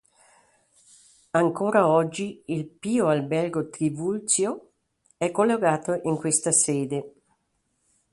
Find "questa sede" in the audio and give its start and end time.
6.17-7.13